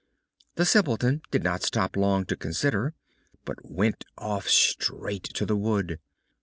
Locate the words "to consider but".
2.25-3.63